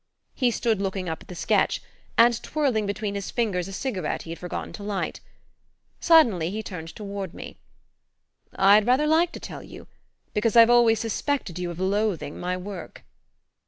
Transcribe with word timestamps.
He 0.33 0.49
stood 0.49 0.81
looking 0.81 1.07
up 1.07 1.21
at 1.21 1.27
the 1.27 1.35
sketch, 1.35 1.79
and 2.17 2.41
twirling 2.41 2.87
between 2.87 3.13
his 3.13 3.29
fingers 3.29 3.67
a 3.67 3.71
cigarette 3.71 4.23
he 4.23 4.31
had 4.31 4.39
forgotten 4.39 4.73
to 4.73 4.81
light. 4.81 5.19
Suddenly 5.99 6.49
he 6.49 6.63
turned 6.63 6.87
toward 6.95 7.35
me. 7.35 7.59
"I'd 8.55 8.87
rather 8.87 9.05
like 9.05 9.31
to 9.33 9.39
tell 9.39 9.61
you 9.61 9.85
because 10.33 10.55
I've 10.55 10.71
always 10.71 10.99
suspected 10.99 11.59
you 11.59 11.69
of 11.69 11.79
loathing 11.79 12.39
my 12.39 12.57
work." 12.57 13.03